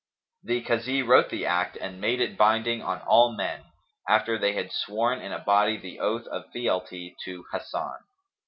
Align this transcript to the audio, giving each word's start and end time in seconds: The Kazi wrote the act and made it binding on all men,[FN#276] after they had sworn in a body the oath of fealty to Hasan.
The 0.41 0.63
Kazi 0.63 1.03
wrote 1.03 1.29
the 1.29 1.45
act 1.45 1.77
and 1.79 2.01
made 2.01 2.21
it 2.21 2.35
binding 2.35 2.81
on 2.81 3.01
all 3.03 3.35
men,[FN#276] 3.37 3.61
after 4.09 4.35
they 4.39 4.53
had 4.53 4.71
sworn 4.71 5.21
in 5.21 5.31
a 5.31 5.37
body 5.43 5.77
the 5.77 5.99
oath 5.99 6.25
of 6.25 6.49
fealty 6.51 7.15
to 7.25 7.45
Hasan. 7.51 7.99